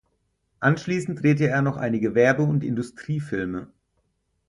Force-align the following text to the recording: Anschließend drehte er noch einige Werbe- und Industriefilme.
Anschließend 0.61 1.21
drehte 1.21 1.45
er 1.47 1.61
noch 1.61 1.77
einige 1.77 2.15
Werbe- 2.15 2.41
und 2.41 2.63
Industriefilme. 2.63 3.67